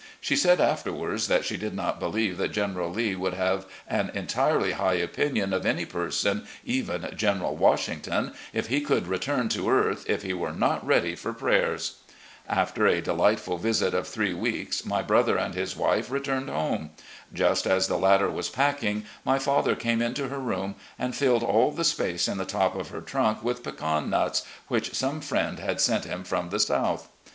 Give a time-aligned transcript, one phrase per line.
[0.19, 4.71] She said afterward that she did not believe that General Lee would have an entirely
[4.71, 10.23] high opinion of any person, even General Washington, if he could return to earth, if
[10.23, 11.97] he were not ready for prayers!
[12.49, 16.51] After a delightful visit of three weeks my brother and his wife returned MRS.
[16.51, 16.55] R.
[16.55, 16.57] E.
[16.57, 16.89] LEE 331 home.
[17.31, 21.71] Just as the latter was packing, my father came into her room and filled all
[21.71, 25.79] the space in the top of her trunk with pecan nuts, which some friend had
[25.79, 27.07] sent him from the South.